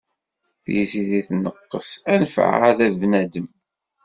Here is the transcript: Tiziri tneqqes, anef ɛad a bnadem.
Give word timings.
Tiziri 0.63 1.21
tneqqes, 1.27 1.89
anef 2.13 2.35
ɛad 2.51 2.79
a 2.85 2.87
bnadem. 2.99 3.47